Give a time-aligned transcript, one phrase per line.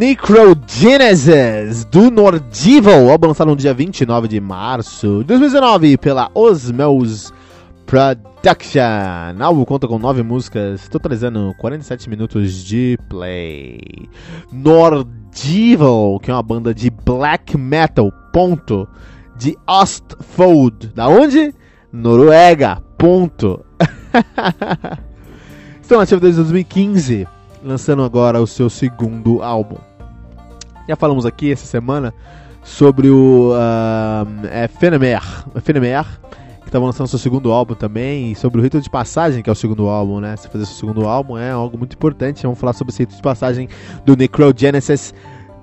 [0.00, 7.30] Necrogenesis do Nordival, álbum lançado no dia 29 de março de 2019 pela Osmos
[7.84, 9.36] Production.
[9.38, 13.78] O álbum conta com 9 músicas, totalizando 47 minutos de play.
[14.50, 18.88] Nordival, que é uma banda de black metal, ponto,
[19.36, 20.94] de Ostfold.
[20.94, 21.54] Da onde?
[21.92, 23.62] Noruega, ponto.
[25.82, 27.28] Estão ativos desde 2015
[27.62, 29.89] lançando agora o seu segundo álbum.
[30.90, 32.12] Já falamos aqui essa semana
[32.64, 35.22] sobre o uh, é Fenemer,
[36.62, 39.52] que estava lançando seu segundo álbum também, e sobre o rito de passagem, que é
[39.52, 40.36] o segundo álbum, né?
[40.36, 42.42] Se fazer seu segundo álbum é algo muito importante.
[42.42, 43.68] Vamos falar sobre esse rito de passagem
[44.04, 45.14] do Necrogenesis.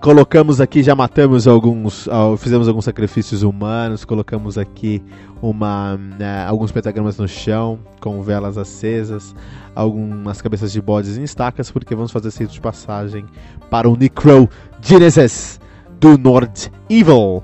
[0.02, 5.04] Colocamos aqui, já matamos alguns, fizemos alguns sacrifícios humanos, colocamos aqui
[5.42, 9.36] uma, né, alguns pentagramas no chão com velas acesas,
[9.74, 13.26] algumas cabeças de bodes em estacas, porque vamos fazer esse rito de passagem
[13.72, 14.48] para o Necro
[14.82, 15.60] Genesis
[16.00, 17.44] do Nord Evil.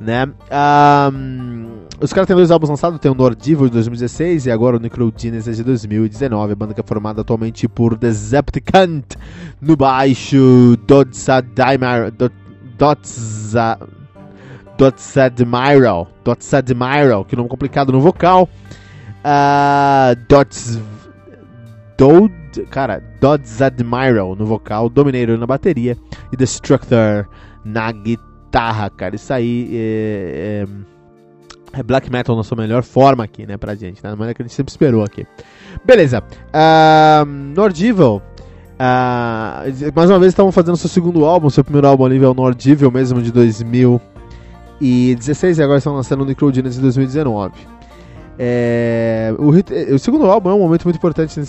[0.00, 0.26] Né?
[1.12, 4.76] Um, os caras têm dois álbuns lançados, tem o Nord Evil de 2016 e agora
[4.76, 6.52] o Necro Genesis de 2019.
[6.52, 9.04] A banda que é formada atualmente por Decepticant
[9.60, 12.12] no baixo, Dotsadimir,
[12.78, 13.78] Dotsa,
[14.76, 18.48] Dotsadmiral, Dotsadmiral, que nome complicado no vocal,
[19.24, 20.78] uh, Dots
[21.96, 22.30] Dod,
[22.70, 25.96] cara, Dodds Admiral no vocal, Dominator na bateria
[26.30, 27.26] e Destructor
[27.64, 29.16] na guitarra, cara.
[29.16, 30.66] Isso aí é, é,
[31.76, 34.42] é, black metal na sua melhor forma aqui, né, pra gente, né, da maneira que
[34.42, 35.26] a gente sempre esperou aqui.
[35.84, 37.26] Beleza, uh,
[37.78, 38.22] Evil, uh,
[39.94, 42.14] mais uma vez estavam fazendo seu segundo álbum, seu primeiro álbum é o
[42.66, 47.52] Evil mesmo, de 2016, e agora estão lançando o Necrogenesis em 2019.
[48.38, 49.48] É, o,
[49.94, 51.40] o, segundo álbum é um momento muito importante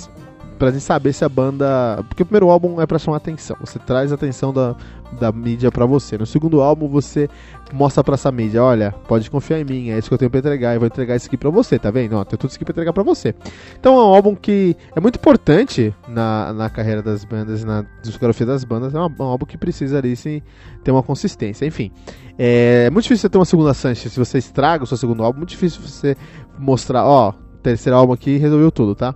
[0.58, 2.04] pra gente saber se a banda.
[2.08, 3.56] Porque o primeiro álbum é pra chamar atenção.
[3.62, 4.76] Você traz a atenção da,
[5.20, 6.18] da mídia pra você.
[6.18, 7.30] No segundo álbum, você
[7.72, 10.40] mostra pra essa mídia: olha, pode confiar em mim, é isso que eu tenho pra
[10.40, 10.76] entregar.
[10.76, 12.16] E vou entregar isso aqui pra você, tá vendo?
[12.18, 13.34] Ó, tem tudo isso aqui pra entregar pra você.
[13.80, 18.46] Então é um álbum que é muito importante na, na carreira das bandas, na discografia
[18.46, 18.94] das bandas.
[18.94, 20.42] É um, um álbum que precisa ali sim,
[20.84, 21.66] ter uma consistência.
[21.66, 21.92] Enfim,
[22.38, 24.10] é muito difícil você ter uma segunda chance.
[24.10, 26.18] Se você estraga o seu segundo álbum, muito difícil você
[26.58, 29.14] mostrar: ó, terceiro álbum aqui resolveu tudo, tá?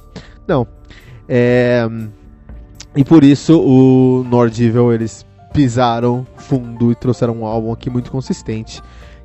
[0.48, 0.68] Não,
[1.34, 1.88] é,
[2.94, 8.82] e por isso o Nordivil eles pisaram fundo e trouxeram um álbum aqui muito consistente,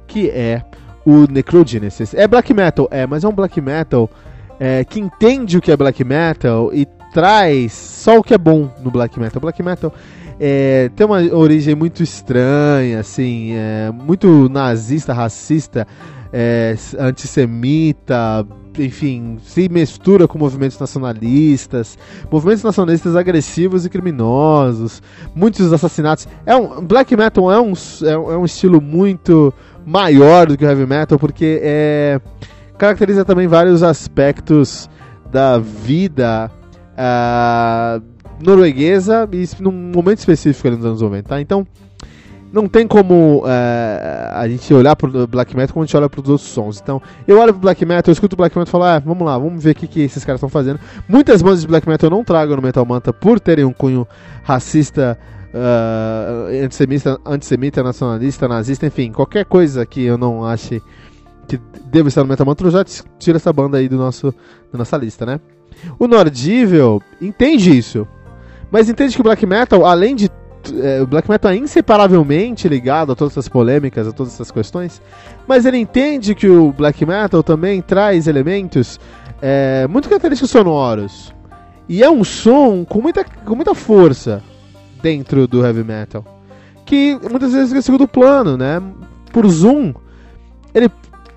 [0.06, 0.62] que é
[1.05, 2.15] o Necrogenesis.
[2.15, 4.09] É black metal, é, mas é um black metal
[4.61, 8.71] é, que entende o que é black metal e traz só o que é bom
[8.84, 9.41] no black metal.
[9.41, 9.92] Black metal
[10.39, 15.89] é, tem uma origem muito estranha, assim, é, muito nazista, racista,
[16.33, 18.47] é, antissemita,
[18.78, 21.99] enfim, se mistura com movimentos nacionalistas,
[22.31, 25.03] movimentos nacionalistas agressivos e criminosos,
[25.34, 26.28] muitos assassinatos.
[26.45, 29.53] É um, black metal é um, é, é um estilo muito
[29.84, 32.21] maior do que o heavy metal, porque é,
[32.77, 34.89] caracteriza também vários aspectos
[35.31, 36.51] da vida
[36.93, 38.03] uh,
[38.43, 41.28] norueguesa e num momento específico ali nos anos 90.
[41.28, 41.41] Tá?
[41.41, 41.67] Então,
[42.56, 46.22] não tem como é, a gente olhar pro black metal como a gente olha para
[46.22, 46.80] os outros sons.
[46.82, 49.26] Então, eu olho pro black metal, eu escuto o black metal e falo, ah, vamos
[49.26, 50.80] lá, vamos ver o que, que esses caras estão fazendo.
[51.06, 54.08] Muitas bandas de black metal eu não trago no Metal Manta por terem um cunho
[54.42, 55.18] racista
[55.53, 60.82] uh, antissemita, antissemita, nacionalista, nazista, enfim, qualquer coisa que eu não ache
[61.47, 62.84] que deva estar no Metal Mantra, já
[63.18, 64.34] tira essa banda aí do nosso,
[64.72, 65.38] da nossa lista, né?
[65.98, 68.08] O Nordível entende isso,
[68.70, 70.30] mas entende que o Black Metal, além de
[70.83, 75.01] é, o black metal é inseparavelmente ligado a todas essas polêmicas, a todas essas questões,
[75.47, 78.98] mas ele entende que o black metal também traz elementos
[79.41, 81.34] é, muito característicos sonoros.
[81.89, 84.42] E é um som com muita, com muita força
[85.01, 86.24] dentro do heavy metal.
[86.84, 88.83] Que muitas vezes fica segundo plano, né?
[89.33, 89.92] Por zoom,
[90.74, 90.91] ele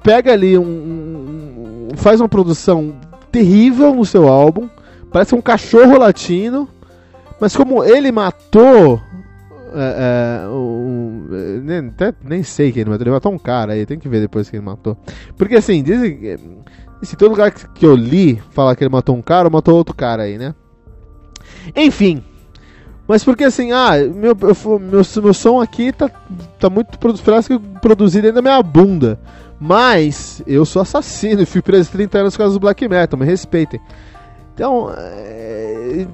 [0.04, 2.96] pega ali um, um, faz uma produção
[3.32, 4.70] terrível no seu álbum,
[5.12, 6.68] parece um cachorro latino,
[7.40, 9.02] mas como ele matou
[9.74, 11.26] é, é, um,
[11.64, 14.22] nem, até, nem sei quem ele matou, ele matou um cara aí, tem que ver
[14.22, 14.98] depois quem ele matou.
[15.38, 16.38] Porque assim, dizem
[17.02, 19.96] se todo lugar que eu li fala que ele matou um cara, ou matou outro
[19.96, 20.54] cara aí, né?
[21.76, 22.24] Enfim,
[23.10, 26.10] mas porque assim, ah, meu, eu, meu, meu som aqui tá,
[26.60, 29.20] tá muito que produzido dentro da minha bunda.
[29.60, 33.26] Mas eu sou assassino e fui preso 30 anos por causa do black metal, me
[33.26, 33.80] respeitem.
[34.60, 36.06] Então, é,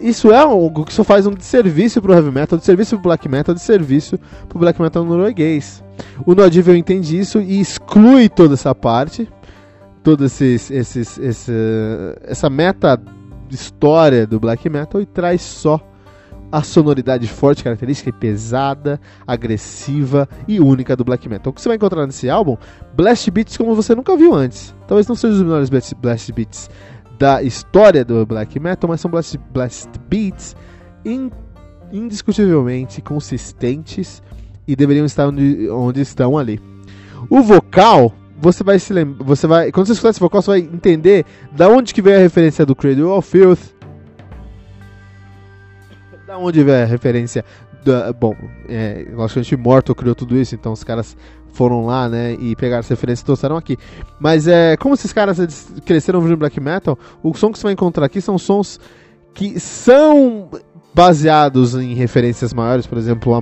[0.00, 3.28] isso é algo que só faz um desserviço pro heavy metal, de serviço pro black
[3.28, 4.18] metal, de serviço
[4.48, 5.84] pro black metal norueguês.
[6.26, 9.28] O Nodivel entende isso e exclui toda essa parte,
[10.02, 11.52] toda esses, esses, esse,
[12.24, 13.00] essa meta
[13.48, 15.80] história do black metal e traz só
[16.50, 21.52] a sonoridade forte, característica e pesada, agressiva e única do black metal.
[21.52, 22.58] O que você vai encontrar nesse álbum?
[22.94, 24.74] Blast beats como você nunca viu antes.
[24.88, 26.68] Talvez não sejam os melhores blast beats
[27.22, 30.56] da história do black metal, mas são blast, blast beats
[31.92, 34.20] indiscutivelmente consistentes
[34.66, 36.60] e deveriam estar onde, onde estão ali.
[37.30, 40.58] O vocal você vai se lembrar, você vai, quando você escutar esse vocal, você vai
[40.58, 43.72] entender da onde que veio a referência do Cradle of Filth,
[46.26, 47.44] da onde vem a referência.
[47.84, 48.34] Da, bom,
[48.68, 51.16] é, logicamente Mortal criou tudo isso, então os caras
[51.52, 53.76] foram lá, né, e pegaram essa referência e trouxeram aqui.
[54.18, 55.38] Mas é, como esses caras
[55.84, 58.80] cresceram ouvindo black metal, o som que você vai encontrar aqui são sons
[59.34, 60.48] que são
[60.94, 63.34] baseados em referências maiores, por exemplo,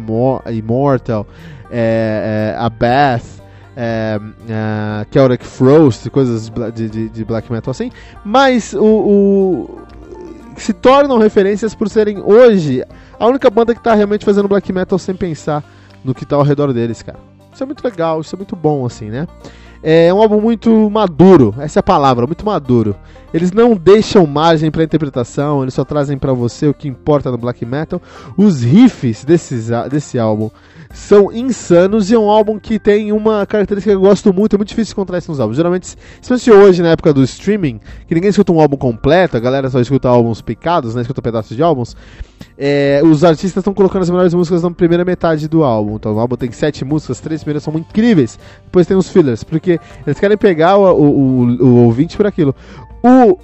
[0.45, 1.27] a Immortal,
[1.71, 3.25] é, é, a Bath,
[3.77, 7.91] é, é, Celtic Frost, coisas de, de, de, black metal assim,
[8.25, 9.81] mas o,
[10.63, 12.85] se tornam referências por serem hoje
[13.19, 15.63] a única banda que tá realmente fazendo black metal sem pensar
[16.05, 17.19] no que tá ao redor deles, cara.
[17.53, 19.27] Isso é muito legal, isso é muito bom, assim, né?
[19.83, 22.95] É um álbum muito maduro, essa é a palavra, muito maduro.
[23.33, 27.39] Eles não deixam margem para interpretação, eles só trazem para você o que importa no
[27.39, 28.01] black metal.
[28.37, 30.51] Os riffs desses, desse álbum
[30.93, 34.59] são insanos e é um álbum que tem uma característica que eu gosto muito, é
[34.59, 35.57] muito difícil encontrar isso nos álbuns.
[35.57, 39.71] Geralmente, especialmente hoje, na época do streaming, que ninguém escuta um álbum completo, a galera
[39.71, 41.97] só escuta álbuns picados, né, escuta pedaços de álbuns,
[42.59, 45.95] é, os artistas estão colocando as melhores músicas na primeira metade do álbum.
[45.95, 49.45] Então o álbum tem sete músicas, as três primeiras são incríveis, depois tem os fillers,
[49.45, 52.55] porque eles querem pegar o, o, o, o ouvinte por aquilo.
[53.03, 53.39] O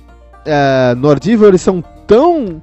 [0.45, 2.63] é, Nordival, eles são tão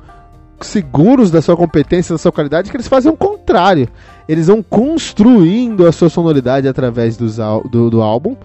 [0.62, 3.88] seguros da sua competência, da sua qualidade, que eles fazem o contrário.
[4.28, 8.36] Eles vão construindo a sua sonoridade através do, do álbum,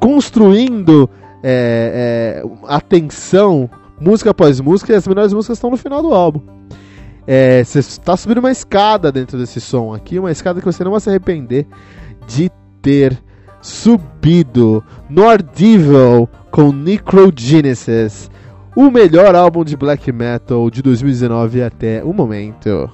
[0.00, 1.08] construindo
[1.42, 3.70] é, é, atenção,
[4.00, 6.40] música após música, e as melhores músicas estão no final do álbum.
[7.26, 10.92] É, você está subindo uma escada dentro desse som aqui, uma escada que você não
[10.92, 11.66] vai se arrepender
[12.26, 13.22] de ter
[13.60, 14.82] subido.
[15.10, 16.28] Nordival
[16.58, 18.28] com Necrogenesis
[18.74, 22.90] o melhor álbum de black metal de 2019 até o momento.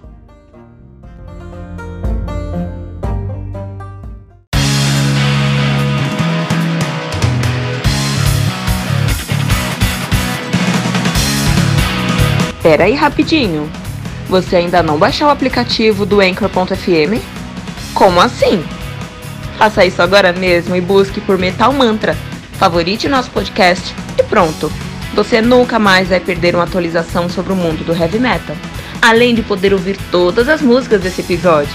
[12.62, 13.66] Pera aí rapidinho.
[14.28, 17.18] Você ainda não baixou o aplicativo do Anchor.fm?
[17.94, 18.62] Como assim?
[19.56, 22.14] Faça isso agora mesmo e busque por Metal Mantra.
[22.64, 24.72] Favorite nosso podcast e pronto.
[25.14, 28.56] Você nunca mais vai perder uma atualização sobre o mundo do heavy metal,
[29.02, 31.74] além de poder ouvir todas as músicas desse episódio.